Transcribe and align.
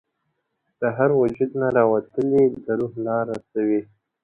د 0.79 0.81
هر 0.97 1.09
وجود 1.21 1.51
نه 1.61 1.67
راوتلې 1.77 2.43
د 2.63 2.65
روح 2.79 2.93
لاره 3.07 3.35
سوې; 3.51 3.81